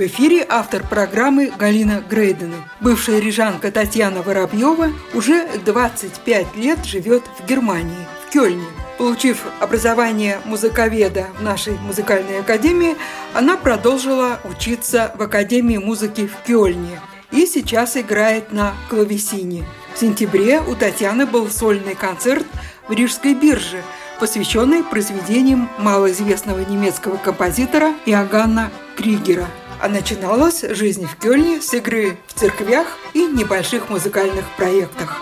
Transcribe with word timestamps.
В 0.00 0.06
эфире 0.06 0.46
автор 0.48 0.82
программы 0.82 1.52
Галина 1.58 2.02
Грейдена. 2.08 2.56
Бывшая 2.80 3.20
рижанка 3.20 3.70
Татьяна 3.70 4.22
Воробьева 4.22 4.94
уже 5.12 5.46
25 5.62 6.56
лет 6.56 6.86
живет 6.86 7.22
в 7.38 7.46
Германии, 7.46 8.06
в 8.26 8.32
Кёльне. 8.32 8.64
Получив 8.96 9.42
образование 9.60 10.40
музыковеда 10.46 11.26
в 11.38 11.42
нашей 11.42 11.74
музыкальной 11.80 12.40
академии, 12.40 12.96
она 13.34 13.58
продолжила 13.58 14.40
учиться 14.44 15.12
в 15.18 15.22
Академии 15.22 15.76
музыки 15.76 16.26
в 16.26 16.46
Кёльне 16.46 16.98
и 17.30 17.44
сейчас 17.44 17.98
играет 17.98 18.52
на 18.52 18.72
клавесине. 18.88 19.66
В 19.94 19.98
сентябре 19.98 20.62
у 20.62 20.76
Татьяны 20.76 21.26
был 21.26 21.50
сольный 21.50 21.94
концерт 21.94 22.46
в 22.88 22.92
Рижской 22.92 23.34
бирже– 23.34 23.82
посвященный 24.20 24.84
произведениям 24.84 25.68
малоизвестного 25.78 26.60
немецкого 26.60 27.16
композитора 27.16 27.94
Иоганна 28.04 28.70
Кригера. 28.96 29.48
А 29.82 29.88
начиналась 29.88 30.60
жизнь 30.60 31.06
в 31.06 31.16
Кёльне 31.16 31.62
с 31.62 31.72
игры 31.72 32.18
в 32.26 32.34
церквях 32.34 32.86
и 33.14 33.26
небольших 33.26 33.88
музыкальных 33.88 34.44
проектах. 34.58 35.16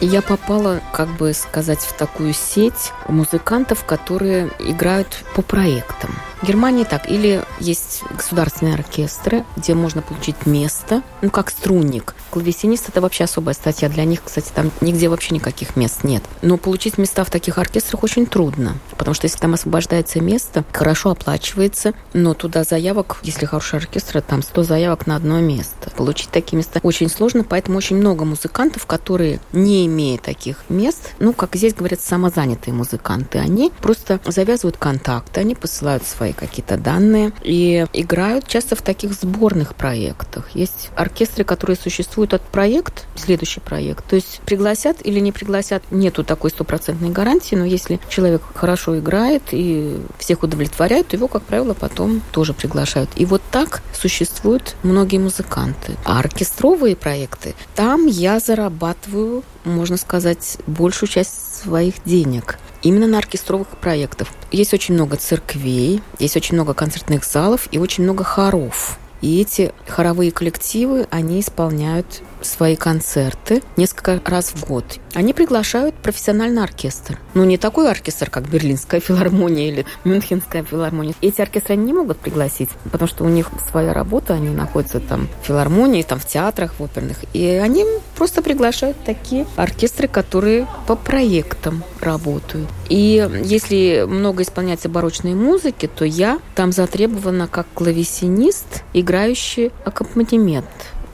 Я 0.00 0.22
попала, 0.22 0.80
как 0.92 1.08
бы 1.16 1.32
сказать, 1.32 1.80
в 1.80 1.94
такую 1.94 2.32
сеть 2.32 2.92
музыкантов, 3.12 3.84
которые 3.84 4.50
играют 4.58 5.24
по 5.34 5.42
проектам. 5.42 6.10
В 6.42 6.46
Германии 6.46 6.82
так. 6.82 7.08
Или 7.08 7.44
есть 7.60 8.02
государственные 8.10 8.74
оркестры, 8.74 9.44
где 9.56 9.74
можно 9.74 10.02
получить 10.02 10.44
место, 10.44 11.02
ну, 11.20 11.30
как 11.30 11.50
струнник. 11.50 12.16
Клавесинист– 12.30 12.88
это 12.88 13.00
вообще 13.00 13.24
особая 13.24 13.54
статья. 13.54 13.88
Для 13.88 14.04
них, 14.04 14.24
кстати, 14.24 14.50
там 14.52 14.72
нигде 14.80 15.08
вообще 15.08 15.34
никаких 15.36 15.76
мест 15.76 16.02
нет. 16.02 16.24
Но 16.40 16.56
получить 16.56 16.98
места 16.98 17.22
в 17.22 17.30
таких 17.30 17.58
оркестрах 17.58 18.02
очень 18.02 18.26
трудно, 18.26 18.76
потому 18.96 19.14
что 19.14 19.26
если 19.26 19.38
там 19.38 19.54
освобождается 19.54 20.20
место, 20.20 20.64
хорошо 20.72 21.10
оплачивается, 21.10 21.92
но 22.12 22.34
туда 22.34 22.64
заявок, 22.64 23.18
если 23.22 23.46
хороший 23.46 23.78
оркестр, 23.78 24.20
там 24.22 24.42
100 24.42 24.64
заявок 24.64 25.06
на 25.06 25.14
одно 25.14 25.40
место. 25.40 25.90
Получить 25.96 26.30
такие 26.30 26.56
места 26.56 26.80
очень 26.82 27.08
сложно, 27.08 27.44
поэтому 27.44 27.78
очень 27.78 27.96
много 27.96 28.24
музыкантов, 28.24 28.86
которые, 28.86 29.38
не 29.52 29.86
имея 29.86 30.18
таких 30.18 30.56
мест, 30.68 31.12
ну, 31.20 31.32
как 31.34 31.54
здесь 31.54 31.74
говорят, 31.74 32.00
самозанятые 32.00 32.74
музыканты, 32.74 33.01
они 33.40 33.72
просто 33.80 34.20
завязывают 34.24 34.76
контакты, 34.76 35.40
они 35.40 35.54
посылают 35.54 36.04
свои 36.06 36.32
какие-то 36.32 36.76
данные 36.76 37.32
и 37.42 37.86
играют 37.92 38.46
часто 38.46 38.76
в 38.76 38.82
таких 38.82 39.12
сборных 39.12 39.74
проектах. 39.74 40.50
Есть 40.54 40.90
оркестры, 40.96 41.44
которые 41.44 41.76
существуют 41.76 42.34
от 42.34 42.42
проект, 42.42 43.06
следующий 43.16 43.60
проект. 43.60 44.06
То 44.06 44.16
есть 44.16 44.40
пригласят 44.44 44.98
или 45.04 45.20
не 45.20 45.32
пригласят, 45.32 45.82
нету 45.90 46.24
такой 46.24 46.50
стопроцентной 46.50 47.10
гарантии, 47.10 47.54
но 47.54 47.64
если 47.64 48.00
человек 48.08 48.42
хорошо 48.54 48.98
играет 48.98 49.42
и 49.52 50.00
всех 50.18 50.42
удовлетворяет, 50.42 51.08
то 51.08 51.16
его, 51.16 51.28
как 51.28 51.42
правило, 51.42 51.74
потом 51.74 52.22
тоже 52.32 52.54
приглашают. 52.54 53.10
И 53.16 53.24
вот 53.24 53.42
так 53.50 53.82
существуют 53.92 54.76
многие 54.82 55.18
музыканты. 55.18 55.96
А 56.04 56.18
оркестровые 56.18 56.96
проекты, 56.96 57.54
там 57.74 58.06
я 58.06 58.40
зарабатываю, 58.40 59.42
можно 59.64 59.96
сказать, 59.96 60.58
большую 60.66 61.08
часть 61.08 61.62
своих 61.62 62.02
денег 62.04 62.58
именно 62.82 63.06
на 63.06 63.18
оркестровых 63.18 63.68
проектах. 63.68 64.28
Есть 64.50 64.74
очень 64.74 64.94
много 64.94 65.16
церквей, 65.16 66.02
есть 66.18 66.36
очень 66.36 66.54
много 66.54 66.74
концертных 66.74 67.24
залов 67.24 67.68
и 67.70 67.78
очень 67.78 68.04
много 68.04 68.24
хоров. 68.24 68.98
И 69.20 69.40
эти 69.40 69.72
хоровые 69.86 70.32
коллективы, 70.32 71.06
они 71.10 71.40
исполняют 71.40 72.22
свои 72.44 72.76
концерты 72.76 73.62
несколько 73.76 74.20
раз 74.24 74.52
в 74.54 74.66
год. 74.66 74.84
Они 75.14 75.32
приглашают 75.32 75.94
профессиональный 75.94 76.62
оркестр. 76.62 77.18
Ну, 77.34 77.44
не 77.44 77.58
такой 77.58 77.90
оркестр, 77.90 78.30
как 78.30 78.48
Берлинская 78.48 79.00
филармония 79.00 79.68
или 79.68 79.86
Мюнхенская 80.04 80.62
филармония. 80.62 81.14
Эти 81.20 81.40
оркестры 81.40 81.74
они 81.74 81.84
не 81.84 81.92
могут 81.92 82.18
пригласить, 82.18 82.70
потому 82.90 83.08
что 83.08 83.24
у 83.24 83.28
них 83.28 83.50
своя 83.70 83.92
работа, 83.92 84.34
они 84.34 84.48
находятся 84.48 85.00
там 85.00 85.28
в 85.42 85.46
филармонии, 85.46 86.02
там 86.02 86.18
в 86.18 86.26
театрах, 86.26 86.74
в 86.78 86.82
оперных. 86.82 87.18
И 87.32 87.46
они 87.46 87.84
просто 88.16 88.42
приглашают 88.42 88.96
такие 89.04 89.46
оркестры, 89.56 90.08
которые 90.08 90.66
по 90.86 90.96
проектам 90.96 91.84
работают. 92.00 92.68
И 92.88 93.28
если 93.44 94.04
много 94.06 94.42
исполняется 94.42 94.88
барочной 94.88 95.34
музыки, 95.34 95.88
то 95.94 96.04
я 96.04 96.38
там 96.54 96.72
затребована 96.72 97.48
как 97.48 97.66
клавесинист, 97.74 98.84
играющий 98.92 99.72
аккомпанемент. 99.84 100.66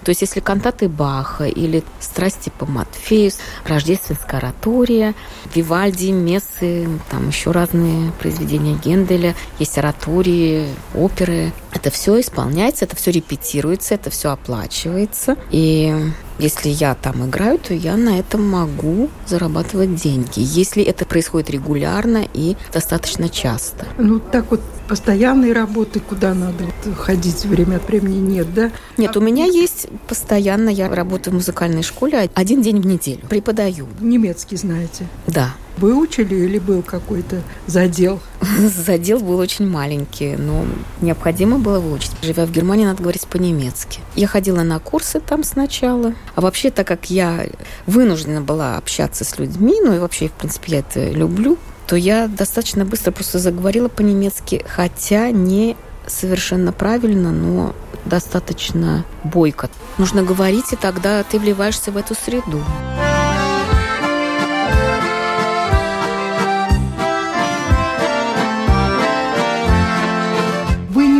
То 0.08 0.12
есть 0.12 0.22
если 0.22 0.40
кантаты 0.40 0.88
Баха 0.88 1.44
или 1.44 1.84
страсти 2.00 2.50
по 2.58 2.64
Матфею, 2.64 3.30
рождественская 3.66 4.40
оратория, 4.40 5.14
Вивальди, 5.54 6.12
Мессы, 6.12 6.88
там 7.10 7.28
еще 7.28 7.50
разные 7.50 8.10
произведения 8.12 8.72
Генделя, 8.82 9.34
есть 9.58 9.76
оратории, 9.76 10.66
оперы. 10.94 11.52
Это 11.74 11.90
все 11.90 12.18
исполняется, 12.20 12.86
это 12.86 12.96
все 12.96 13.10
репетируется, 13.10 13.96
это 13.96 14.08
все 14.08 14.30
оплачивается. 14.30 15.36
И 15.50 15.94
если 16.38 16.68
я 16.68 16.94
там 16.94 17.28
играю, 17.28 17.58
то 17.58 17.74
я 17.74 17.96
на 17.96 18.18
этом 18.18 18.48
могу 18.48 19.10
зарабатывать 19.26 19.96
деньги. 19.96 20.34
Если 20.36 20.82
это 20.82 21.04
происходит 21.04 21.50
регулярно 21.50 22.24
и 22.32 22.56
достаточно 22.72 23.28
часто. 23.28 23.86
Ну, 23.98 24.20
так 24.20 24.50
вот 24.50 24.60
постоянной 24.88 25.52
работы, 25.52 26.00
куда 26.00 26.34
надо 26.34 26.64
вот 26.64 26.94
ходить 26.96 27.44
время 27.44 27.76
от 27.76 27.88
времени, 27.88 28.18
нет, 28.18 28.52
да? 28.54 28.70
Нет, 28.96 29.16
у 29.16 29.20
меня 29.20 29.44
есть 29.44 29.88
постоянно, 30.06 30.70
я 30.70 30.88
работаю 30.88 31.34
в 31.34 31.36
музыкальной 31.36 31.82
школе 31.82 32.30
один 32.34 32.62
день 32.62 32.80
в 32.80 32.86
неделю, 32.86 33.20
преподаю. 33.28 33.86
Немецкий 34.00 34.56
знаете? 34.56 35.06
Да. 35.26 35.54
Выучили 35.80 36.34
или 36.34 36.58
был 36.58 36.82
какой-то 36.82 37.42
задел? 37.66 38.20
Задел 38.58 39.20
был 39.20 39.38
очень 39.38 39.68
маленький, 39.68 40.36
но 40.36 40.64
необходимо 41.00 41.58
было 41.58 41.78
выучить. 41.78 42.12
Живя 42.22 42.46
в 42.46 42.50
Германии, 42.50 42.84
надо 42.84 43.02
говорить 43.02 43.26
по-немецки. 43.28 44.00
Я 44.16 44.26
ходила 44.26 44.62
на 44.62 44.80
курсы 44.80 45.20
там 45.20 45.44
сначала. 45.44 46.14
А 46.34 46.40
вообще, 46.40 46.70
так 46.70 46.86
как 46.86 47.10
я 47.10 47.46
вынуждена 47.86 48.40
была 48.40 48.76
общаться 48.76 49.24
с 49.24 49.38
людьми, 49.38 49.76
ну 49.82 49.94
и 49.94 49.98
вообще, 49.98 50.28
в 50.28 50.32
принципе, 50.32 50.72
я 50.72 50.78
это 50.80 51.10
люблю, 51.10 51.58
то 51.86 51.96
я 51.96 52.26
достаточно 52.26 52.84
быстро 52.84 53.12
просто 53.12 53.38
заговорила 53.38 53.88
по-немецки, 53.88 54.64
хотя 54.68 55.30
не 55.30 55.76
совершенно 56.06 56.72
правильно, 56.72 57.30
но 57.30 57.74
достаточно 58.04 59.04
бойко. 59.24 59.70
Нужно 59.96 60.22
говорить, 60.22 60.72
и 60.72 60.76
тогда 60.76 61.22
ты 61.22 61.38
вливаешься 61.38 61.92
в 61.92 61.96
эту 61.96 62.14
среду. 62.14 62.62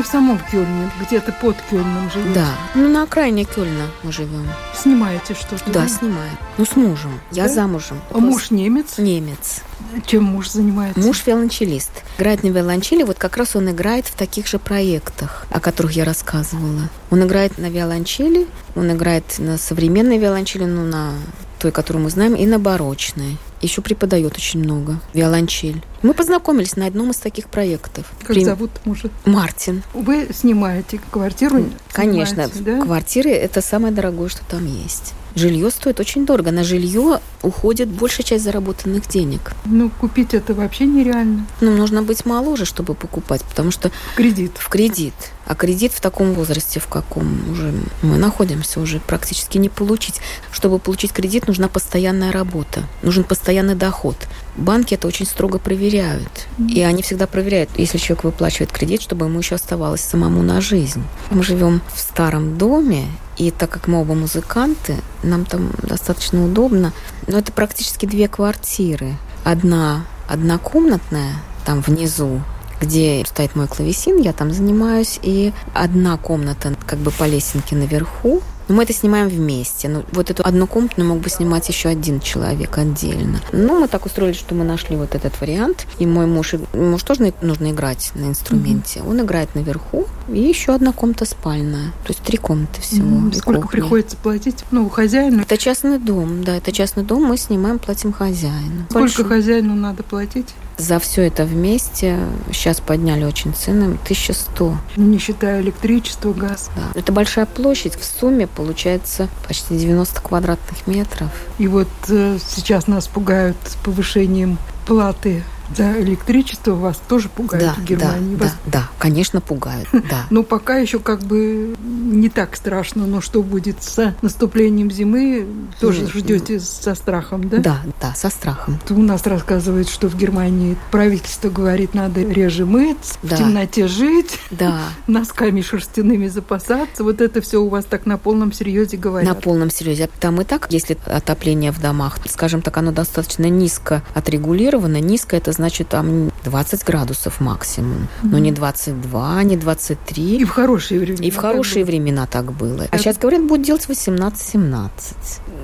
Самом 0.06 0.38
Кёльне, 0.50 0.90
где-то 1.00 1.32
под 1.32 1.56
Кёльном 1.70 2.10
живете? 2.10 2.34
Да, 2.34 2.48
ну 2.74 2.88
на 2.88 3.02
окраине 3.04 3.44
Кёльна 3.44 3.86
мы 4.02 4.12
живем. 4.12 4.46
Снимаете 4.74 5.34
что-то? 5.34 5.64
Да, 5.66 5.80
да? 5.80 5.88
снимаю. 5.88 6.30
Ну 6.56 6.64
с 6.64 6.76
мужем. 6.76 7.20
Я 7.30 7.44
да? 7.44 7.48
замужем. 7.48 8.00
А 8.10 8.18
муж 8.18 8.50
немец? 8.50 8.98
Немец. 8.98 9.62
Чем 10.06 10.24
муж 10.24 10.50
занимается? 10.50 11.00
Муж 11.00 11.26
виолончелист. 11.26 11.90
Играет 12.18 12.42
на 12.42 12.48
виолончели. 12.48 13.02
Вот 13.02 13.18
как 13.18 13.36
раз 13.36 13.56
он 13.56 13.70
играет 13.70 14.06
в 14.06 14.14
таких 14.14 14.46
же 14.46 14.58
проектах, 14.58 15.46
о 15.50 15.60
которых 15.60 15.92
я 15.92 16.04
рассказывала. 16.04 16.88
Он 17.10 17.22
играет 17.24 17.58
на 17.58 17.70
виолончели, 17.70 18.46
он 18.74 18.92
играет 18.92 19.38
на 19.38 19.56
современной 19.56 20.18
виолончели, 20.18 20.64
ну, 20.64 20.84
на 20.84 21.12
той, 21.58 21.72
которую 21.72 22.04
мы 22.04 22.10
знаем, 22.10 22.34
и 22.34 22.46
на 22.46 22.58
барочной. 22.58 23.36
Еще 23.60 23.82
преподает 23.82 24.36
очень 24.36 24.60
много. 24.60 25.00
Виолончель. 25.14 25.82
Мы 26.02 26.14
познакомились 26.14 26.76
на 26.76 26.86
одном 26.86 27.10
из 27.10 27.16
таких 27.16 27.48
проектов. 27.48 28.06
Как 28.20 28.28
Прим... 28.28 28.44
зовут 28.44 28.70
мужа? 28.84 29.10
Мартин. 29.24 29.82
Вы 29.92 30.28
снимаете 30.32 31.00
квартиру? 31.10 31.64
Конечно. 31.92 32.48
Да? 32.60 32.82
Квартиры– 32.82 33.30
это 33.32 33.60
самое 33.60 33.92
дорогое, 33.92 34.28
что 34.28 34.42
там 34.48 34.64
есть. 34.66 35.14
Жилье 35.34 35.70
стоит 35.70 36.00
очень 36.00 36.26
дорого. 36.26 36.50
На 36.50 36.64
жилье 36.64 37.20
уходит 37.42 37.88
большая 37.88 38.24
часть 38.24 38.44
заработанных 38.44 39.08
денег. 39.08 39.52
Ну, 39.64 39.90
купить 39.90 40.34
это 40.34 40.54
вообще 40.54 40.86
нереально. 40.86 41.46
Ну, 41.60 41.76
нужно 41.76 42.02
быть 42.02 42.24
моложе, 42.26 42.64
чтобы 42.64 42.94
покупать, 42.94 43.42
потому 43.44 43.70
что... 43.70 43.90
В 44.12 44.16
кредит. 44.16 44.52
В 44.56 44.68
кредит. 44.68 45.14
А 45.46 45.54
кредит 45.54 45.92
в 45.92 46.00
таком 46.00 46.34
возрасте, 46.34 46.78
в 46.78 46.88
каком 46.88 47.50
уже 47.50 47.72
мы 48.02 48.18
находимся, 48.18 48.80
уже 48.80 49.00
практически 49.00 49.56
не 49.56 49.70
получить. 49.70 50.20
Чтобы 50.52 50.78
получить 50.78 51.12
кредит, 51.12 51.46
нужна 51.46 51.68
постоянная 51.68 52.32
работа, 52.32 52.82
нужен 53.02 53.24
постоянный 53.24 53.74
доход. 53.74 54.16
Банки 54.56 54.92
это 54.92 55.08
очень 55.08 55.24
строго 55.24 55.58
проверяют. 55.58 56.48
И 56.68 56.82
они 56.82 57.02
всегда 57.02 57.26
проверяют, 57.26 57.70
если 57.78 57.96
человек 57.96 58.24
выплачивает 58.24 58.72
кредит, 58.72 59.00
чтобы 59.00 59.24
ему 59.24 59.38
еще 59.38 59.54
оставалось 59.54 60.02
самому 60.02 60.42
на 60.42 60.60
жизнь. 60.60 61.02
Мы 61.30 61.42
живем 61.42 61.80
в 61.94 61.98
старом 61.98 62.58
доме, 62.58 63.06
И 63.38 63.50
так 63.50 63.70
как 63.70 63.86
мы 63.86 64.00
оба 64.00 64.14
музыканты, 64.14 64.96
нам 65.22 65.44
там 65.44 65.70
достаточно 65.82 66.44
удобно. 66.44 66.92
Но 67.26 67.38
это 67.38 67.52
практически 67.52 68.04
две 68.04 68.28
квартиры. 68.28 69.14
Одна 69.44 70.04
однокомнатная, 70.28 71.34
там 71.64 71.80
внизу, 71.80 72.42
где 72.80 73.24
стоит 73.26 73.56
мой 73.56 73.66
клавесин, 73.66 74.18
я 74.18 74.32
там 74.32 74.52
занимаюсь, 74.52 75.18
и 75.22 75.52
одна 75.74 76.16
комната 76.16 76.74
как 76.86 76.98
бы 76.98 77.10
по 77.10 77.24
лесенке 77.24 77.74
наверху, 77.74 78.42
но 78.68 78.74
мы 78.74 78.82
это 78.84 78.92
снимаем 78.92 79.28
вместе. 79.28 79.88
Ну, 79.88 80.04
вот 80.12 80.30
эту 80.30 80.44
одну 80.44 80.66
комнату 80.66 81.02
мог 81.02 81.18
бы 81.18 81.30
снимать 81.30 81.68
еще 81.68 81.88
один 81.88 82.20
человек 82.20 82.78
отдельно. 82.78 83.40
Ну, 83.52 83.80
мы 83.80 83.88
так 83.88 84.06
устроили, 84.06 84.34
что 84.34 84.54
мы 84.54 84.64
нашли 84.64 84.96
вот 84.96 85.14
этот 85.14 85.40
вариант. 85.40 85.86
И 85.98 86.06
мой 86.06 86.26
муж, 86.26 86.54
муж 86.74 87.02
тоже 87.02 87.32
нужно 87.40 87.70
играть 87.70 88.12
на 88.14 88.26
инструменте. 88.26 89.00
Mm-hmm. 89.00 89.10
Он 89.10 89.20
играет 89.20 89.54
наверху, 89.54 90.06
и 90.28 90.40
еще 90.40 90.74
одна 90.74 90.92
комната 90.92 91.24
спальная. 91.24 91.92
То 92.04 92.08
есть 92.08 92.20
три 92.20 92.36
комнаты 92.36 92.80
всего. 92.80 93.28
Mm-hmm. 93.28 93.38
Сколько 93.38 93.62
кухня. 93.62 93.80
приходится 93.80 94.16
платить? 94.16 94.64
Ну, 94.70 94.88
хозяину? 94.88 95.42
Это 95.42 95.56
частный 95.56 95.98
дом, 95.98 96.44
да, 96.44 96.56
это 96.56 96.72
частный 96.72 97.02
дом. 97.02 97.24
Мы 97.24 97.36
снимаем, 97.36 97.78
платим 97.78 98.12
хозяину. 98.12 98.84
Сколько 98.90 99.00
Большой. 99.00 99.24
хозяину 99.24 99.74
надо 99.74 100.02
платить? 100.02 100.54
За 100.78 101.00
все 101.00 101.26
это 101.26 101.44
вместе 101.44 102.20
сейчас 102.52 102.80
подняли 102.80 103.24
очень 103.24 103.52
цены 103.52 103.98
1100. 104.04 104.78
Ну, 104.96 105.04
не 105.04 105.18
считая 105.18 105.60
электричество, 105.60 106.32
газ. 106.32 106.70
Да. 106.76 106.82
Это 106.94 107.12
большая 107.12 107.46
площадь. 107.46 107.96
В 107.96 108.04
сумме 108.04 108.46
получается 108.46 109.28
почти 109.46 109.76
90 109.76 110.20
квадратных 110.20 110.86
метров. 110.86 111.30
И 111.58 111.66
вот 111.66 111.88
э, 112.08 112.38
сейчас 112.46 112.86
нас 112.86 113.08
пугают 113.08 113.56
повышением 113.82 114.58
платы 114.86 115.42
за 115.76 116.00
электричество 116.00 116.74
вас 116.74 117.00
тоже 117.08 117.28
пугает 117.28 117.64
да, 117.64 117.74
в 117.74 117.84
Германии? 117.84 118.36
Да, 118.36 118.44
вас... 118.44 118.56
да, 118.66 118.72
да, 118.72 118.88
конечно, 118.98 119.40
пугают, 119.40 119.88
да. 119.92 120.26
Ну, 120.30 120.42
пока 120.42 120.76
еще 120.76 120.98
как 120.98 121.20
бы 121.20 121.76
не 121.80 122.28
так 122.28 122.56
страшно, 122.56 123.06
но 123.06 123.20
что 123.20 123.42
будет 123.42 123.82
с 123.82 124.14
наступлением 124.22 124.90
зимы, 124.90 125.46
тоже 125.80 126.06
ждете 126.06 126.60
со 126.60 126.94
страхом, 126.94 127.48
да? 127.48 127.58
Да, 127.58 127.82
да, 128.00 128.14
со 128.14 128.30
страхом. 128.30 128.78
У 128.90 129.00
нас 129.00 129.26
рассказывают, 129.26 129.88
что 129.88 130.08
в 130.08 130.16
Германии 130.16 130.76
правительство 130.90 131.50
говорит, 131.50 131.94
надо 131.94 132.22
реже 132.22 132.66
мыться, 132.66 133.14
да. 133.22 133.36
в 133.36 133.38
темноте 133.38 133.88
жить, 133.88 134.38
да. 134.50 134.80
носками 135.06 135.60
шерстяными 135.60 136.28
запасаться. 136.28 137.04
Вот 137.04 137.20
это 137.20 137.40
все 137.40 137.58
у 137.58 137.68
вас 137.68 137.84
так 137.84 138.06
на 138.06 138.18
полном 138.18 138.52
серьезе 138.52 138.96
говорят? 138.96 139.28
На 139.28 139.34
полном 139.34 139.70
серьезе. 139.70 140.08
Там 140.20 140.40
и 140.40 140.44
так, 140.44 140.66
если 140.70 140.96
отопление 141.06 141.72
в 141.72 141.80
домах, 141.80 142.18
скажем 142.28 142.62
так, 142.62 142.76
оно 142.76 142.92
достаточно 142.92 143.46
низко 143.48 144.02
отрегулировано. 144.14 145.00
Низко 145.00 145.36
это 145.36 145.52
значит 145.58 145.88
там 145.88 146.30
20 146.44 146.84
градусов 146.84 147.40
максимум. 147.40 148.08
Mm-hmm. 148.22 148.28
Но 148.30 148.38
не 148.38 148.52
22, 148.52 149.42
не 149.42 149.56
23. 149.56 150.36
И 150.36 150.44
в 150.44 150.50
хорошие 150.50 151.00
времена. 151.00 151.26
И 151.26 151.30
в 151.30 151.36
хорошие 151.36 151.84
времена 151.84 152.26
так 152.26 152.52
было. 152.52 152.86
А 152.90 152.98
сейчас, 152.98 153.18
говорят, 153.18 153.42
будут 153.42 153.66
делать 153.66 153.86
18-17. 153.88 154.90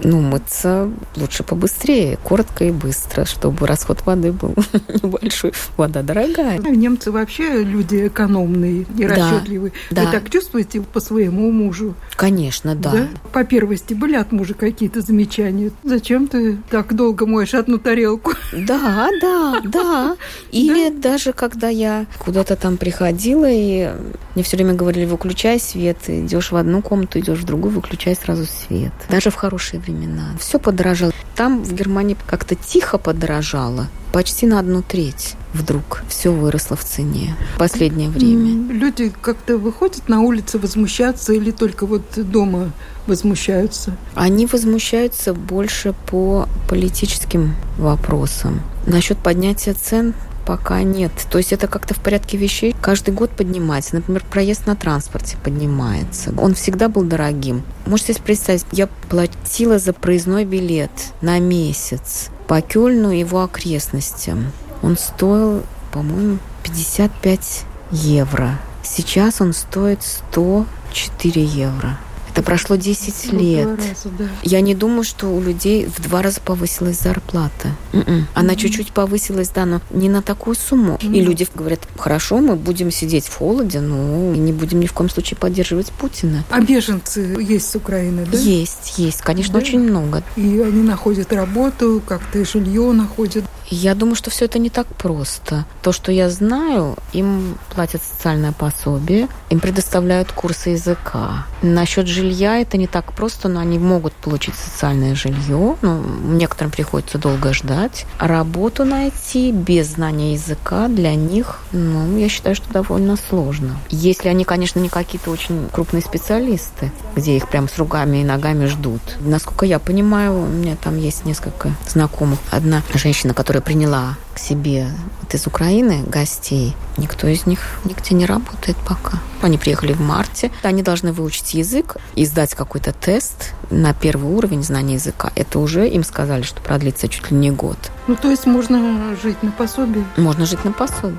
Ну, 0.03 0.21
мыться 0.21 0.91
лучше 1.17 1.45
побыстрее, 1.45 2.19
коротко 2.23 2.65
и 2.65 2.73
быстро, 2.73 3.25
чтобы 3.25 3.67
расход 3.67 4.05
воды 4.05 4.33
был 4.33 4.55
небольшой. 5.03 5.53
Вода 5.77 6.03
дорогая. 6.03 6.59
А 6.59 6.69
немцы 6.71 7.13
вообще 7.13 7.63
люди 7.63 8.09
экономные 8.09 8.87
и 8.99 9.07
расчетливые. 9.07 9.73
Да. 9.91 10.05
Вы 10.05 10.11
так 10.11 10.29
чувствуете 10.31 10.81
по 10.81 11.01
своему 11.01 11.53
мужу? 11.53 11.95
Конечно, 12.17 12.75
да. 12.75 12.91
да. 12.91 13.09
По 13.33 13.45
первости 13.45 13.95
были 13.95 14.17
от 14.17 14.33
мужа 14.33 14.55
какие-то 14.55 15.01
замечания? 15.01 15.71
Зачем 15.85 16.27
ты 16.27 16.59
так 16.69 16.95
долго 16.95 17.27
моешь 17.27 17.55
одну 17.55 17.79
тарелку? 17.79 18.33
Да, 18.53 19.09
да, 19.21 19.61
да. 19.65 19.84
Да. 19.85 20.17
Или 20.53 20.91
да? 20.91 21.11
даже 21.11 21.33
когда 21.33 21.69
я 21.69 22.07
куда-то 22.19 22.57
там 22.57 22.77
приходила, 22.77 23.49
и 23.49 23.93
мне 24.35 24.45
все 24.45 24.57
время 24.57 24.75
говорили, 24.75 25.05
выключай 25.05 25.61
свет, 25.61 25.99
идешь 26.09 26.53
в 26.53 26.57
одну 26.57 26.83
комнату, 26.83 27.19
идешь 27.21 27.41
в 27.41 27.45
другую, 27.45 27.75
выключай 27.75 28.17
сразу 28.17 28.45
свет. 28.47 28.93
Даже 29.11 29.31
в 29.31 29.35
хорошие 29.35 29.81
времена. 29.81 30.31
Все 30.41 30.59
подорожало. 30.59 31.13
Там 31.37 31.63
в 31.63 31.73
Германии 31.75 32.17
как-то 32.27 32.55
тихо 32.55 32.99
подорожало, 32.99 33.89
почти 34.13 34.47
на 34.47 34.59
одну 34.59 34.83
треть 34.83 35.35
вдруг 35.55 36.03
все 36.09 36.31
выросло 36.31 36.77
в 36.77 36.85
цене 36.85 37.35
в 37.55 37.59
последнее 37.59 38.11
время. 38.11 38.73
Люди 38.73 39.13
как-то 39.23 39.57
выходят 39.57 40.09
на 40.09 40.21
улицы 40.21 40.59
возмущаться 40.59 41.33
или 41.33 41.53
только 41.53 41.87
вот 41.87 42.03
дома 42.17 42.73
возмущаются? 43.07 43.97
Они 44.15 44.47
возмущаются 44.47 45.33
больше 45.33 45.95
по 46.11 46.49
политическим 46.69 47.55
вопросам. 47.79 48.61
Насчет 48.87 49.19
поднятия 49.19 49.75
цен 49.75 50.15
пока 50.45 50.83
нет. 50.83 51.13
То 51.31 51.39
есть 51.39 51.53
это 51.53 51.67
как-то 51.69 51.95
в 51.95 52.01
порядке 52.01 52.37
вещей. 52.37 52.75
Каждый 52.81 53.15
год 53.15 53.31
поднимается. 53.31 53.97
Например, 53.97 54.23
проезд 54.31 54.67
на 54.67 54.77
транспорте 54.77 55.37
поднимается. 55.43 56.35
Он 56.39 56.55
всегда 56.55 56.89
был 56.89 57.03
дорогим. 57.05 57.63
Можете 57.87 58.15
себе 58.15 58.25
представить, 58.25 58.67
я 58.73 58.89
платила 59.09 59.79
за 59.79 59.93
проездной 59.93 60.45
билет 60.45 60.91
на 61.21 61.39
месяц 61.39 62.29
по 62.47 62.61
Кёльну 62.61 63.11
и 63.11 63.21
его 63.21 63.43
окрестностям. 63.43 64.53
Он 64.83 64.99
стоил, 64.99 65.63
по-моему, 65.93 66.39
55 66.63 67.65
евро. 67.91 68.59
Сейчас 68.83 69.41
он 69.41 69.55
стоит 69.55 70.03
104 70.03 71.43
евро. 71.43 71.99
Это 72.31 72.43
прошло 72.43 72.77
10 72.77 73.33
лет. 73.33 73.69
Раза, 73.69 74.09
да. 74.19 74.25
Я 74.43 74.61
не 74.61 74.75
думаю, 74.75 75.05
что 75.05 75.29
у 75.29 75.41
людей 75.41 75.87
в 75.87 76.03
два 76.03 76.21
раза 76.21 76.41
повысилась 76.41 77.01
зарплата. 77.01 77.69
Mm-mm. 77.95 78.25
Она 78.35 78.53
mm-hmm. 78.53 78.57
чуть-чуть 78.57 78.93
повысилась, 78.93 79.49
да, 79.51 79.65
но 79.65 79.81
не 79.91 80.09
на 80.09 80.23
такую 80.23 80.57
сумму. 80.57 80.99
Mm-hmm. 81.01 81.17
И 81.17 81.21
люди 81.21 81.47
говорят, 81.55 81.81
хорошо, 81.97 82.39
мы 82.39 82.57
будем 82.57 82.91
сидеть 82.91 83.27
в 83.27 83.37
холоде, 83.37 83.81
но 83.81 84.35
не 84.35 84.53
будем 84.53 84.81
ни 84.81 84.87
в 84.87 84.93
коем 84.93 85.11
случае 85.11 85.39
поддерживать 85.39 85.93
Путина. 85.93 86.45
А 86.51 86.61
беженцы 86.61 87.37
есть 87.41 87.71
с 87.71 87.77
Украины, 87.77 88.27
да? 88.31 88.37
Есть, 88.39 88.99
есть, 88.99 89.23
конечно, 89.23 89.55
да? 89.55 89.59
очень 89.59 89.81
много. 89.81 90.23
И 90.37 90.61
они 90.61 90.83
находят 90.83 91.33
работу, 91.33 92.03
как-то 92.07 92.45
жилье 92.45 92.93
находят. 92.93 93.45
Я 93.69 93.95
думаю, 93.95 94.15
что 94.15 94.31
все 94.31 94.45
это 94.45 94.59
не 94.59 94.71
так 94.71 94.87
просто. 94.87 95.65
То, 95.83 95.93
что 95.93 96.13
я 96.13 96.29
знаю, 96.29 96.97
им 97.13 97.57
платят 97.75 98.03
социальное 98.03 98.53
пособие, 98.53 99.29
им 99.49 99.59
предоставляют 99.59 100.33
курсы 100.33 100.71
языка. 100.71 101.47
Насчет 101.63 102.07
жилья 102.07 102.59
это 102.59 102.77
не 102.77 102.87
так 102.87 103.13
просто, 103.15 103.49
но 103.49 103.61
они 103.61 103.79
могут 103.79 104.13
получить 104.13 104.55
социальное 104.55 105.15
жилье. 105.15 105.77
Ну, 105.81 106.05
некоторым 106.25 106.71
приходится 106.71 107.19
долго 107.19 107.55
ждать. 107.55 107.84
Работу 108.19 108.85
найти 108.85 109.53
без 109.53 109.93
знания 109.93 110.33
языка 110.33 110.89
для 110.89 111.15
них, 111.15 111.61
ну, 111.73 112.17
я 112.17 112.29
считаю, 112.29 112.55
что 112.55 112.73
довольно 112.73 113.17
сложно. 113.17 113.77
Если 113.91 114.29
они, 114.29 114.45
конечно, 114.45 114.81
не 114.81 114.89
какие-то 114.89 115.31
очень 115.31 115.69
крупные 115.73 116.03
специалисты, 116.03 116.93
где 117.17 117.37
их 117.37 117.49
прям 117.49 117.69
с 117.69 117.79
ругами 117.79 118.19
и 118.19 118.25
ногами 118.25 118.67
ждут. 118.67 119.03
Насколько 119.21 119.67
я 119.67 119.79
понимаю, 119.79 120.43
у 120.43 120.47
меня 120.47 120.77
там 120.77 120.99
есть 120.99 121.25
несколько 121.25 121.73
знакомых. 121.87 122.39
Одна 122.51 122.83
женщина, 122.95 123.35
которая 123.35 123.63
приняла 123.63 124.17
к 124.35 124.39
себе 124.39 124.89
вот 125.23 125.33
из 125.33 125.47
Украины 125.47 126.03
гостей, 126.07 126.75
никто 126.97 127.29
из 127.29 127.47
них 127.47 127.61
нигде 127.85 128.15
не 128.15 128.27
работает 128.27 128.77
пока. 128.87 129.19
Они 129.41 129.59
приехали 129.59 129.93
в 129.93 130.01
марте. 130.01 130.51
Они 130.63 130.83
должны 130.83 131.13
выучить 131.13 131.55
язык 131.55 131.97
и 132.15 132.27
сдать 132.27 132.55
какой-то 132.55 132.93
тест 132.93 133.53
на 133.71 133.95
первый 133.95 134.31
уровень 134.33 134.63
знания 134.63 134.95
языка. 134.95 135.31
Это 135.37 135.59
уже 135.59 135.89
им 135.89 136.03
сказали, 136.03 136.43
что 136.43 136.61
продлится 136.61 137.09
чуть 137.09 137.31
ли 137.31 137.37
не 137.37 137.51
год. 137.51 137.79
Ну, 138.07 138.17
то 138.17 138.31
есть 138.31 138.47
можно 138.47 139.17
жить 139.23 139.43
на 139.43 139.53
пособии? 139.53 140.05
Можно 140.17 140.47
жить 140.47 140.65
на 140.65 140.73
пособии. 140.73 141.19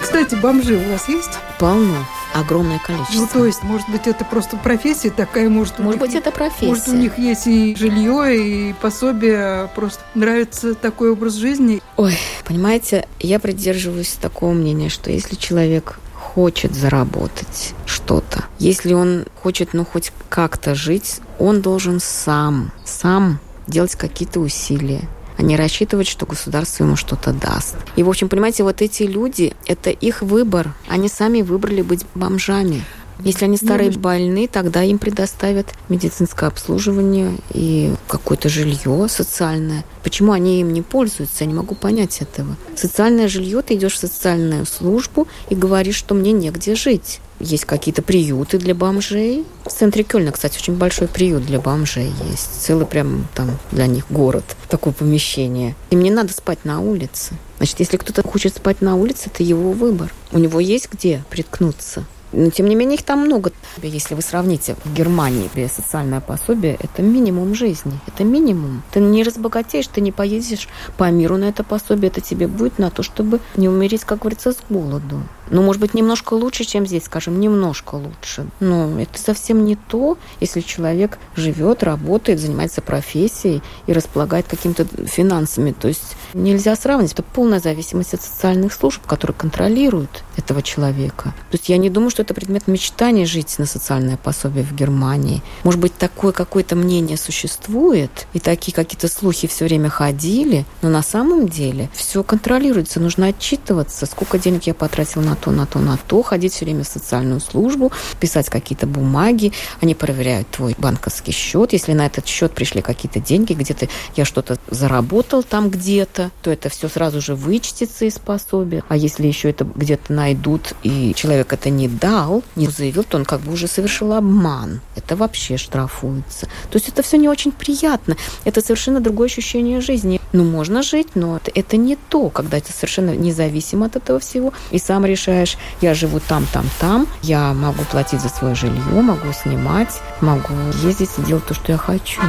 Кстати, 0.00 0.34
бомжи 0.34 0.76
у 0.76 0.92
вас 0.92 1.08
есть? 1.08 1.38
Полно 1.58 2.06
огромное 2.34 2.78
количество. 2.78 3.20
Ну, 3.20 3.28
то 3.32 3.46
есть, 3.46 3.62
может 3.62 3.88
быть, 3.88 4.06
это 4.06 4.24
просто 4.24 4.56
профессия 4.56 5.10
такая, 5.10 5.48
может... 5.48 5.78
Может 5.78 6.00
быть, 6.00 6.14
это 6.14 6.30
профессия. 6.30 6.66
Может, 6.66 6.88
у 6.88 6.96
них 6.96 7.18
есть 7.18 7.46
и 7.46 7.74
жилье, 7.76 8.36
и 8.36 8.72
пособие, 8.74 9.68
просто 9.74 10.02
нравится 10.14 10.74
такой 10.74 11.10
образ 11.10 11.34
жизни. 11.34 11.82
Ой, 11.96 12.16
понимаете, 12.44 13.06
я 13.18 13.38
придерживаюсь 13.38 14.12
такого 14.20 14.52
мнения, 14.52 14.88
что 14.88 15.10
если 15.10 15.34
человек 15.34 15.98
хочет 16.14 16.74
заработать 16.74 17.74
что-то, 17.86 18.44
если 18.58 18.92
он 18.92 19.24
хочет, 19.42 19.74
ну, 19.74 19.84
хоть 19.84 20.12
как-то 20.28 20.74
жить, 20.74 21.20
он 21.38 21.60
должен 21.60 22.00
сам, 22.00 22.72
сам 22.84 23.40
делать 23.66 23.94
какие-то 23.96 24.40
усилия 24.40 25.08
а 25.40 25.42
не 25.42 25.56
рассчитывать, 25.56 26.06
что 26.06 26.26
государство 26.26 26.84
ему 26.84 26.96
что-то 26.96 27.32
даст. 27.32 27.74
И, 27.96 28.02
в 28.02 28.10
общем, 28.10 28.28
понимаете, 28.28 28.62
вот 28.62 28.82
эти 28.82 29.04
люди, 29.04 29.54
это 29.66 29.88
их 29.88 30.20
выбор. 30.20 30.74
Они 30.86 31.08
сами 31.08 31.40
выбрали 31.40 31.80
быть 31.80 32.04
бомжами. 32.14 32.84
Если 33.20 33.46
они 33.46 33.56
старые 33.56 33.90
больны, 33.90 34.48
тогда 34.48 34.82
им 34.82 34.98
предоставят 34.98 35.66
медицинское 35.88 36.46
обслуживание 36.46 37.36
и 37.54 37.94
какое-то 38.06 38.50
жилье 38.50 39.08
социальное. 39.08 39.84
Почему 40.02 40.32
они 40.32 40.60
им 40.60 40.74
не 40.74 40.82
пользуются, 40.82 41.44
я 41.44 41.46
не 41.46 41.54
могу 41.54 41.74
понять 41.74 42.20
этого. 42.20 42.56
Социальное 42.76 43.28
жилье, 43.28 43.62
ты 43.62 43.74
идешь 43.74 43.94
в 43.94 43.98
социальную 43.98 44.66
службу 44.66 45.26
и 45.48 45.54
говоришь, 45.54 45.96
что 45.96 46.14
мне 46.14 46.32
негде 46.32 46.74
жить. 46.74 47.20
Есть 47.40 47.64
какие-то 47.64 48.02
приюты 48.02 48.58
для 48.58 48.74
бомжей. 48.74 49.46
В 49.64 49.70
центре 49.70 50.04
Кёльна, 50.04 50.30
кстати, 50.30 50.58
очень 50.58 50.76
большой 50.76 51.08
приют 51.08 51.46
для 51.46 51.58
бомжей 51.58 52.12
есть. 52.30 52.62
Целый 52.62 52.86
прям 52.86 53.26
там 53.34 53.58
для 53.72 53.86
них 53.86 54.04
город, 54.10 54.44
такое 54.68 54.92
помещение. 54.92 55.74
Им 55.90 56.02
не 56.02 56.10
надо 56.10 56.32
спать 56.34 56.64
на 56.64 56.80
улице. 56.80 57.34
Значит, 57.56 57.80
если 57.80 57.96
кто-то 57.96 58.22
хочет 58.26 58.56
спать 58.56 58.82
на 58.82 58.94
улице, 58.94 59.30
это 59.32 59.42
его 59.42 59.72
выбор. 59.72 60.12
У 60.32 60.38
него 60.38 60.60
есть 60.60 60.90
где 60.92 61.24
приткнуться. 61.30 62.04
Но, 62.32 62.50
тем 62.50 62.66
не 62.66 62.74
менее, 62.74 62.96
их 62.96 63.02
там 63.02 63.20
много. 63.20 63.52
Если 63.82 64.14
вы 64.14 64.22
сравните 64.22 64.76
в 64.84 64.94
Германии, 64.94 65.50
социальное 65.68 66.20
пособие, 66.20 66.76
это 66.80 67.02
минимум 67.02 67.54
жизни. 67.54 67.92
Это 68.06 68.24
минимум. 68.24 68.82
Ты 68.92 69.00
не 69.00 69.22
разбогатеешь, 69.22 69.86
ты 69.88 70.00
не 70.00 70.12
поедешь 70.12 70.68
по 70.96 71.10
миру 71.10 71.36
на 71.36 71.44
это 71.44 71.64
пособие. 71.64 72.08
Это 72.10 72.20
тебе 72.20 72.46
будет 72.46 72.78
на 72.78 72.90
то, 72.90 73.02
чтобы 73.02 73.40
не 73.56 73.68
умереть, 73.68 74.04
как 74.04 74.20
говорится, 74.20 74.52
с 74.52 74.58
голоду. 74.68 75.22
Ну, 75.50 75.62
может 75.62 75.80
быть, 75.80 75.94
немножко 75.94 76.34
лучше, 76.34 76.64
чем 76.64 76.86
здесь, 76.86 77.04
скажем, 77.04 77.40
немножко 77.40 77.96
лучше. 77.96 78.46
Но 78.60 79.00
это 79.00 79.18
совсем 79.18 79.64
не 79.64 79.74
то, 79.74 80.16
если 80.38 80.60
человек 80.60 81.18
живет, 81.34 81.82
работает, 81.82 82.38
занимается 82.38 82.80
профессией 82.82 83.62
и 83.86 83.92
располагает 83.92 84.46
какими-то 84.46 84.86
финансами. 85.06 85.72
То 85.72 85.88
есть 85.88 86.16
нельзя 86.34 86.76
сравнивать. 86.76 87.12
Это 87.12 87.22
полная 87.22 87.60
зависимость 87.60 88.14
от 88.14 88.22
социальных 88.22 88.72
служб, 88.72 89.00
которые 89.06 89.36
контролируют 89.36 90.24
этого 90.36 90.62
человека. 90.62 91.34
То 91.50 91.56
есть 91.56 91.68
я 91.68 91.76
не 91.76 91.90
думаю, 91.90 92.10
что 92.10 92.22
это 92.22 92.34
предмет 92.34 92.66
мечтания 92.66 93.26
жить 93.26 93.58
на 93.58 93.66
социальное 93.66 94.16
пособие 94.16 94.64
в 94.64 94.74
Германии. 94.74 95.42
Может 95.64 95.80
быть, 95.80 95.94
такое 95.94 96.32
какое-то 96.32 96.76
мнение 96.76 97.16
существует, 97.16 98.26
и 98.32 98.40
такие 98.40 98.72
какие-то 98.74 99.08
слухи 99.08 99.48
все 99.48 99.64
время 99.64 99.88
ходили, 99.88 100.64
но 100.82 100.88
на 100.88 101.02
самом 101.02 101.48
деле 101.48 101.88
все 101.94 102.22
контролируется. 102.22 103.00
Нужно 103.00 103.26
отчитываться, 103.28 104.06
сколько 104.06 104.38
денег 104.38 104.64
я 104.64 104.74
потратил 104.74 105.22
на 105.22 105.36
то, 105.36 105.50
на 105.50 105.66
то, 105.66 105.78
на 105.78 105.96
то, 105.96 106.22
ходить 106.22 106.52
все 106.52 106.64
время 106.64 106.84
в 106.84 106.88
социальную 106.88 107.40
службу, 107.40 107.92
писать 108.18 108.48
какие-то 108.48 108.86
бумаги, 108.86 109.52
они 109.80 109.94
проверяют 109.94 110.48
твой 110.50 110.74
банковский 110.78 111.32
счет. 111.32 111.72
Если 111.72 111.92
на 111.92 112.06
этот 112.06 112.26
счет 112.26 112.52
пришли 112.52 112.82
какие-то 112.82 113.20
деньги, 113.20 113.52
где-то 113.52 113.88
я 114.16 114.24
что-то 114.24 114.58
заработал 114.70 115.42
там 115.42 115.70
где-то, 115.70 116.19
то 116.42 116.50
это 116.50 116.68
все 116.68 116.88
сразу 116.88 117.20
же 117.20 117.34
вычтется 117.34 118.04
из 118.04 118.18
пособия. 118.18 118.84
А 118.88 118.96
если 118.96 119.26
еще 119.26 119.48
это 119.48 119.64
где-то 119.64 120.12
найдут, 120.12 120.74
и 120.82 121.14
человек 121.14 121.52
это 121.52 121.70
не 121.70 121.88
дал, 121.88 122.42
не 122.56 122.66
заявил, 122.66 123.04
то 123.04 123.16
он 123.16 123.24
как 123.24 123.40
бы 123.40 123.52
уже 123.52 123.66
совершил 123.66 124.12
обман. 124.12 124.80
Это 124.96 125.16
вообще 125.16 125.56
штрафуется. 125.56 126.46
То 126.70 126.76
есть 126.76 126.88
это 126.88 127.02
все 127.02 127.16
не 127.16 127.28
очень 127.28 127.52
приятно. 127.52 128.16
Это 128.44 128.60
совершенно 128.60 129.00
другое 129.00 129.28
ощущение 129.28 129.80
жизни. 129.80 130.20
Ну, 130.32 130.44
можно 130.44 130.82
жить, 130.82 131.08
но 131.14 131.40
это, 131.54 131.76
не 131.76 131.96
то, 131.96 132.28
когда 132.28 132.58
это 132.58 132.72
совершенно 132.72 133.16
независимо 133.16 133.86
от 133.86 133.96
этого 133.96 134.20
всего. 134.20 134.52
И 134.70 134.78
сам 134.78 135.04
решаешь 135.04 135.56
я 135.80 135.94
живу 135.94 136.20
там, 136.20 136.46
там, 136.52 136.66
там, 136.78 137.06
я 137.22 137.52
могу 137.52 137.84
платить 137.84 138.20
за 138.20 138.28
свое 138.28 138.54
жилье, 138.54 138.82
могу 139.02 139.32
снимать, 139.32 140.00
могу 140.20 140.54
ездить 140.82 141.10
и 141.18 141.22
делать 141.22 141.46
то, 141.46 141.54
что 141.54 141.72
я 141.72 141.78
хочу. 141.78 142.20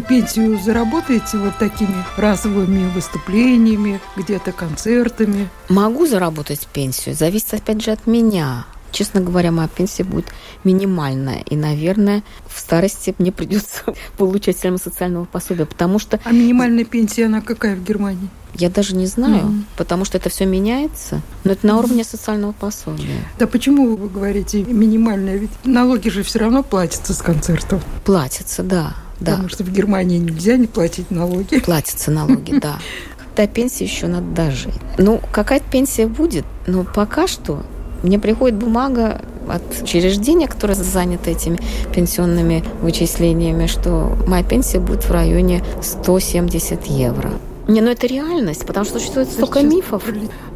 Вы 0.00 0.06
пенсию 0.06 0.58
заработаете 0.58 1.36
вот 1.36 1.58
такими 1.58 1.94
разовыми 2.16 2.88
выступлениями, 2.88 4.00
где-то 4.16 4.50
концертами? 4.50 5.50
Могу 5.68 6.06
заработать 6.06 6.66
пенсию, 6.72 7.14
зависит 7.14 7.52
опять 7.52 7.84
же 7.84 7.90
от 7.90 8.06
меня. 8.06 8.64
Честно 8.92 9.20
говоря, 9.20 9.52
моя 9.52 9.68
пенсия 9.68 10.04
будет 10.04 10.24
минимальная. 10.64 11.42
И, 11.42 11.54
наверное, 11.54 12.22
в 12.48 12.58
старости 12.58 13.14
мне 13.18 13.30
придется 13.30 13.82
получать 14.16 14.56
социального 14.56 15.26
пособия, 15.26 15.66
потому 15.66 15.98
что... 15.98 16.18
А 16.24 16.32
минимальная 16.32 16.86
пенсия, 16.86 17.26
она 17.26 17.42
какая 17.42 17.76
в 17.76 17.84
Германии? 17.84 18.30
Я 18.54 18.70
даже 18.70 18.96
не 18.96 19.06
знаю, 19.06 19.48
mm-hmm. 19.48 19.64
потому 19.76 20.06
что 20.06 20.16
это 20.16 20.30
все 20.30 20.46
меняется, 20.46 21.20
но 21.44 21.52
это 21.52 21.66
на 21.66 21.78
уровне 21.78 22.04
социального 22.04 22.52
пособия. 22.52 23.22
Да 23.38 23.46
почему 23.46 23.96
вы 23.96 24.08
говорите 24.08 24.64
минимальная? 24.64 25.36
Ведь 25.36 25.50
налоги 25.64 26.08
же 26.08 26.22
все 26.22 26.38
равно 26.38 26.62
платятся 26.62 27.12
с 27.12 27.18
концертов. 27.18 27.84
Платятся, 28.04 28.62
да. 28.62 28.94
Да. 29.20 29.32
Потому 29.32 29.48
что 29.48 29.64
в 29.64 29.72
Германии 29.72 30.18
нельзя 30.18 30.56
не 30.56 30.66
платить 30.66 31.10
налоги. 31.10 31.58
Платятся 31.60 32.10
налоги, 32.10 32.58
да. 32.58 32.78
До 33.36 33.46
пенсии 33.46 33.84
еще 33.84 34.06
надо 34.06 34.26
дожить. 34.26 34.74
Ну, 34.98 35.20
какая-то 35.32 35.64
пенсия 35.70 36.06
будет, 36.06 36.44
но 36.66 36.84
пока 36.84 37.26
что 37.26 37.62
мне 38.02 38.18
приходит 38.18 38.56
бумага 38.58 39.20
от 39.48 39.62
учреждения, 39.82 40.48
которое 40.48 40.74
занято 40.74 41.30
этими 41.30 41.58
пенсионными 41.94 42.64
вычислениями, 42.80 43.66
что 43.66 44.16
моя 44.26 44.42
пенсия 44.42 44.78
будет 44.78 45.04
в 45.04 45.10
районе 45.10 45.62
170 45.82 46.86
евро. 46.86 47.32
Не, 47.70 47.80
ну 47.82 47.90
это 47.90 48.08
реальность, 48.08 48.66
потому 48.66 48.84
что 48.84 48.98
существует 48.98 49.30
столько 49.30 49.62
мифов. 49.62 50.02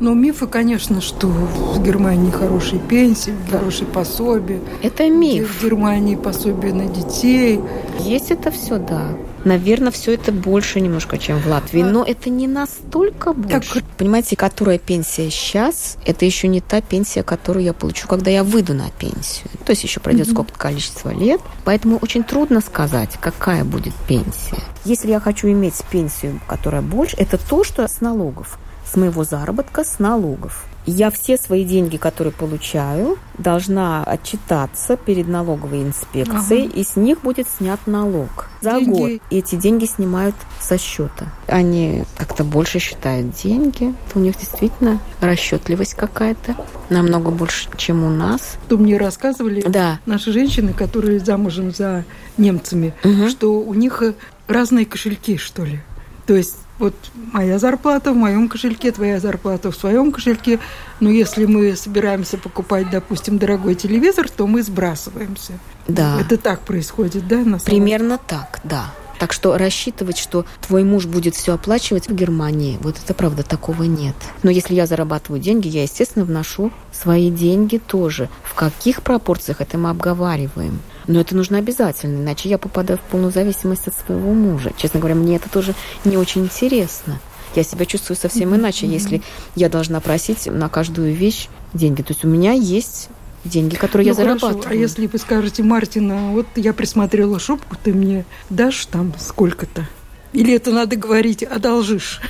Ну, 0.01 0.15
мифы, 0.15 0.49
конечно, 0.49 1.01
что 1.01 1.29
в 1.29 1.81
Германии 1.81 2.33
хорошие 2.33 2.81
пенсии, 2.81 3.33
да. 3.51 3.59
хорошие 3.59 3.87
пособия. 3.87 4.61
Это 4.83 5.09
миф. 5.09 5.61
В 5.61 5.65
Германии 5.65 6.17
пособия 6.17 6.73
на 6.73 6.87
детей. 6.87 7.61
Есть 8.01 8.33
это 8.33 8.51
все, 8.51 8.79
да. 8.79 9.17
Наверное, 9.45 9.93
все 9.93 10.15
это 10.15 10.33
больше 10.33 10.81
немножко, 10.81 11.19
чем 11.19 11.39
в 11.39 11.47
Латвии, 11.47 11.83
но 11.83 12.03
это 12.03 12.31
не 12.31 12.49
настолько 12.49 13.33
больше. 13.33 13.75
Так. 13.75 13.85
Понимаете, 13.99 14.37
которая 14.37 14.79
пенсия 14.79 15.31
сейчас, 15.31 15.99
это 16.07 16.25
еще 16.25 16.49
не 16.49 16.61
та 16.61 16.81
пенсия, 16.81 17.23
которую 17.23 17.65
я 17.65 17.73
получу, 17.73 18.09
когда 18.09 18.31
я 18.31 18.43
выйду 18.43 18.75
на 18.75 18.91
пенсию. 18.91 19.49
То 19.65 19.71
есть 19.71 19.85
еще 19.85 20.01
пройдет 20.01 20.29
mm-hmm. 20.29 20.33
сколько-то 20.33 20.59
количество 20.59 21.11
лет. 21.11 21.41
Поэтому 21.65 21.99
очень 21.99 22.25
трудно 22.25 22.61
сказать, 22.61 23.11
какая 23.21 23.65
будет 23.65 23.95
пенсия. 24.09 24.59
Если 24.85 25.09
я 25.11 25.21
хочу 25.21 25.49
иметь 25.49 25.75
пенсию, 25.91 26.41
которая 26.47 26.83
больше, 26.83 27.17
это 27.17 27.39
то, 27.39 27.65
что 27.65 27.87
с 27.87 28.01
налогов, 28.01 28.59
с 28.87 28.97
моего 28.97 29.25
заработка, 29.25 29.85
с 29.85 29.99
налогов. 29.99 30.67
Я 30.87 31.11
все 31.11 31.37
свои 31.37 31.65
деньги, 31.65 31.97
которые 31.97 32.33
получаю, 32.33 33.19
должна 33.39 34.05
отчитаться 34.05 34.97
перед 34.97 35.29
налоговой 35.29 35.83
инспекцией, 35.83 36.67
ага. 36.67 36.75
и 36.75 36.85
с 36.85 36.97
них 36.97 37.23
будет 37.23 37.49
снят 37.49 37.81
налог 37.87 38.49
за 38.61 38.73
деньги. 38.73 38.89
год. 38.89 39.11
И 39.31 39.39
эти 39.39 39.55
деньги 39.57 39.87
снимают 39.87 40.35
со 40.61 40.79
счета. 40.79 41.27
Они 41.47 42.05
как-то 42.17 42.45
больше 42.45 42.79
считают 42.79 43.35
деньги. 43.35 43.95
У 44.15 44.19
них 44.19 44.37
действительно 44.39 45.01
расчетливость 45.21 45.95
какая-то 45.95 46.55
намного 46.91 47.31
больше, 47.31 47.69
чем 47.77 48.05
у 48.05 48.11
нас. 48.11 48.57
То 48.69 48.77
мне 48.77 48.97
рассказывали 48.99 49.63
да. 49.63 50.01
наши 50.07 50.33
женщины, 50.33 50.73
которые 50.73 51.19
замужем 51.19 51.71
за 51.71 52.05
немцами, 52.37 52.95
угу. 53.03 53.29
что 53.29 53.61
у 53.61 53.75
них 53.75 54.03
разные 54.49 54.87
кошельки, 54.87 55.37
что 55.37 55.65
ли. 55.65 55.81
То 56.27 56.35
есть 56.35 56.57
вот 56.79 56.95
моя 57.33 57.59
зарплата 57.59 58.13
в 58.13 58.17
моем 58.17 58.49
кошельке, 58.49 58.91
твоя 58.91 59.21
зарплата 59.21 59.71
в 59.71 59.77
своем 59.77 60.11
кошельке. 60.11 60.59
Но 61.01 61.11
если 61.11 61.45
мы 61.45 61.77
собираемся 61.77 62.37
покупать, 62.37 62.91
допустим, 62.91 63.39
дорогой 63.39 63.75
телевизор, 63.75 64.29
то 64.29 64.47
мы 64.47 64.63
сбрасываемся. 64.63 65.53
Да. 65.87 66.21
Это 66.21 66.37
так 66.37 66.61
происходит, 66.61 67.29
да? 67.29 67.39
На 67.39 67.59
самом... 67.59 67.65
Примерно 67.65 68.19
так, 68.19 68.61
да. 68.65 68.93
Так 69.19 69.33
что 69.33 69.57
рассчитывать, 69.57 70.19
что 70.19 70.45
твой 70.61 70.83
муж 70.83 71.07
будет 71.07 71.37
все 71.37 71.55
оплачивать 71.55 72.09
в 72.09 72.15
Германии, 72.15 72.79
вот 72.81 72.97
это 73.03 73.15
правда, 73.15 73.45
такого 73.45 73.85
нет. 73.85 74.17
Но 74.43 74.51
если 74.51 74.75
я 74.75 74.87
зарабатываю 74.87 75.41
деньги, 75.41 75.69
я, 75.69 75.83
естественно, 75.83 76.25
вношу 76.25 76.73
свои 76.93 77.31
деньги 77.31 77.79
тоже. 77.79 78.29
В 78.43 78.55
каких 78.55 79.03
пропорциях 79.03 79.61
это 79.61 79.79
мы 79.79 79.91
обговариваем? 79.91 80.81
Но 81.07 81.21
это 81.21 81.37
нужно 81.37 81.59
обязательно, 81.59 82.23
иначе 82.23 82.49
я 82.49 82.59
попадаю 82.59 82.99
в 82.99 83.03
полную 83.03 83.33
зависимость 83.33 83.89
от 83.89 83.95
своего 83.95 84.33
мужа. 84.33 84.73
Честно 84.77 85.01
говоря, 85.01 85.15
мне 85.15 85.37
это 85.37 85.51
тоже 85.51 85.75
не 86.05 86.17
очень 86.17 86.45
интересно. 86.45 87.21
Я 87.55 87.63
себя 87.63 87.85
чувствую 87.87 88.17
совсем 88.17 88.55
иначе, 88.55 88.87
если 88.87 89.23
я 89.55 89.69
должна 89.69 90.01
просить 90.01 90.47
на 90.47 90.69
каждую 90.69 91.15
вещь 91.15 91.49
деньги. 91.73 92.03
То 92.03 92.13
есть 92.13 92.25
у 92.25 92.29
меня 92.29 92.53
есть 92.53 93.09
деньги, 93.45 93.77
которые 93.77 94.07
ну, 94.07 94.13
я 94.13 94.17
хорошо. 94.17 94.39
зарабатываю. 94.39 94.73
А 94.73 94.75
если 94.75 95.07
вы 95.07 95.19
скажете, 95.19 95.63
Мартина, 95.63 96.33
вот 96.33 96.47
я 96.57 96.73
присмотрела 96.73 97.39
шубку, 97.39 97.77
ты 97.83 97.93
мне 97.93 98.25
дашь 98.51 98.87
там 98.87 99.13
сколько-то? 99.19 99.87
Или 100.33 100.55
это 100.55 100.73
надо 100.73 100.97
говорить, 100.97 101.43
одолжишь? 101.43 102.21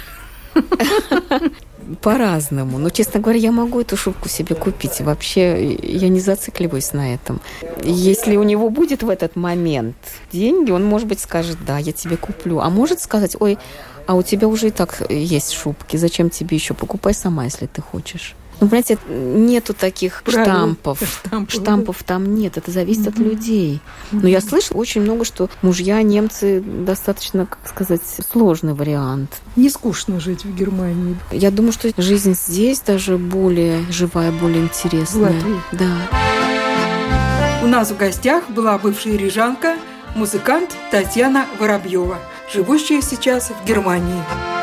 По-разному. 2.01 2.79
Но, 2.79 2.91
честно 2.91 3.21
говоря, 3.21 3.39
я 3.39 3.53
могу 3.53 3.81
эту 3.81 3.97
шубку 3.97 4.29
себе 4.29 4.55
купить. 4.55 5.01
Вообще, 5.01 5.75
я 5.75 6.09
не 6.09 6.21
зацикливаюсь 6.21 6.93
на 6.93 7.15
этом. 7.15 7.41
Если 7.83 8.37
у 8.37 8.43
него 8.43 8.71
будет 8.71 9.03
в 9.03 9.09
этот 9.09 9.37
момент 9.37 9.97
деньги, 10.33 10.71
он, 10.71 10.85
может 10.85 11.09
быть, 11.09 11.21
скажет, 11.21 11.59
да, 11.67 11.79
я 11.79 11.93
тебе 11.93 12.17
куплю. 12.17 12.61
А 12.61 12.71
может 12.71 13.01
сказать, 13.01 13.37
ой, 13.39 13.59
а 14.07 14.15
у 14.15 14.23
тебя 14.23 14.49
уже 14.49 14.69
и 14.69 14.71
так 14.71 15.03
есть 15.09 15.53
шубки, 15.53 15.97
зачем 15.97 16.31
тебе 16.31 16.57
еще? 16.57 16.75
Покупай 16.75 17.15
сама, 17.15 17.45
если 17.45 17.67
ты 17.67 17.81
хочешь. 17.81 18.35
Ну, 18.61 18.69
понимаете, 18.69 18.99
нету 19.09 19.75
таких 19.75 20.23
Правильно. 20.23 20.55
штампов. 20.55 20.99
Штампов, 21.03 21.55
штампов 21.55 21.97
да. 22.01 22.05
там 22.07 22.35
нет, 22.35 22.57
это 22.57 22.71
зависит 22.71 23.09
угу. 23.09 23.11
от 23.11 23.19
людей. 23.19 23.81
Но 24.13 24.29
я 24.29 24.41
слышала 24.41 24.79
очень 24.79 25.01
много, 25.03 25.25
что 25.25 25.49
мужья 25.63 26.01
немцы 26.03 26.61
достаточно, 26.61 27.47
как 27.47 27.59
сказать, 27.69 28.03
сложный 28.31 28.75
вариант. 28.75 29.31
Не 29.57 29.71
скучно 29.71 30.21
жить 30.21 30.45
в 30.45 30.55
Германии. 30.55 31.17
Я 31.31 31.51
думаю, 31.51 31.73
что 31.73 31.91
жизнь 31.97 32.35
здесь 32.35 32.81
даже 32.81 33.19
более 33.19 33.81
живая, 33.91 34.33
более 34.33 34.63
интересная. 34.63 35.31
В 35.31 35.35
Латвии. 35.35 35.61
Да. 35.73 35.97
У 37.63 37.67
нас 37.67 37.91
в 37.91 37.97
гостях 37.97 38.51
была 38.51 38.77
бывшая 38.79 39.17
рижанка, 39.17 39.77
музыкант 40.15 40.77
Татьяна 40.91 41.47
Воробьева, 41.59 42.19
живущая 42.53 43.01
сейчас 43.01 43.51
в 43.51 43.67
Германии. 43.67 44.54